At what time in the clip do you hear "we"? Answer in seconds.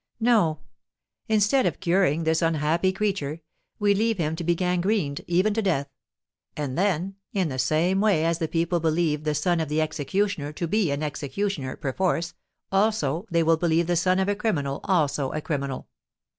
3.77-3.93